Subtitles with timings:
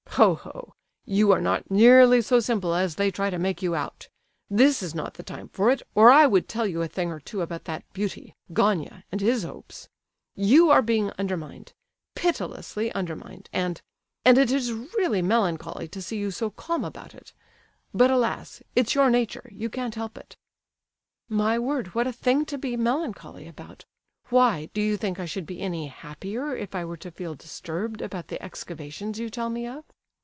[0.15, 0.75] "Ho, ho!
[1.05, 4.09] you are not nearly so simple as they try to make you out!
[4.49, 7.21] This is not the time for it, or I would tell you a thing or
[7.21, 9.87] two about that beauty, Gania, and his hopes.
[10.35, 11.71] You are being undermined,
[12.13, 17.31] pitilessly undermined, and—and it is really melancholy to see you so calm about it.
[17.93, 18.61] But alas!
[18.75, 20.35] it's your nature—you can't help it!"
[21.29, 21.95] "My word!
[21.95, 23.85] what a thing to be melancholy about!
[24.27, 28.01] Why, do you think I should be any happier if I were to feel disturbed
[28.01, 29.85] about the excavations you tell me of?"